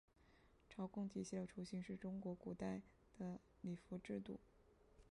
[0.67, 2.81] 朝贡体系的雏形是古代中国的
[3.63, 4.39] 畿服制度。